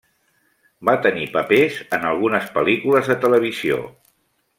Va 0.89 0.95
tenir 1.03 1.27
papers 1.35 1.77
en 1.97 2.07
algunes 2.13 2.47
pel·lícules 2.57 3.11
de 3.13 3.19
televisió. 3.27 3.79